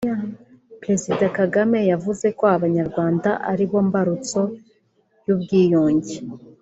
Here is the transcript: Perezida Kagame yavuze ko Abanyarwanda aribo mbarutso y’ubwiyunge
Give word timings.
Perezida 0.81 1.25
Kagame 1.37 1.79
yavuze 1.91 2.27
ko 2.37 2.43
Abanyarwanda 2.55 3.29
aribo 3.51 3.77
mbarutso 3.87 4.41
y’ubwiyunge 5.25 6.15